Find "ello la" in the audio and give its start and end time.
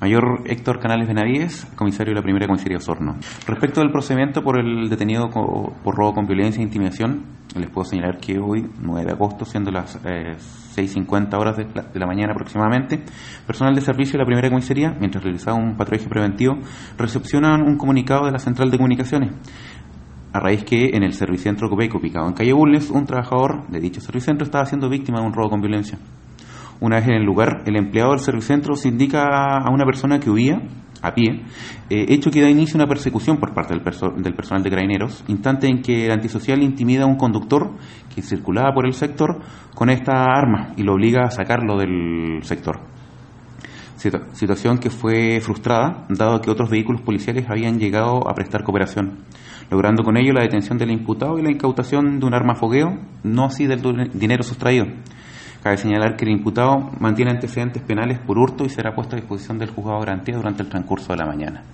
50.16-50.42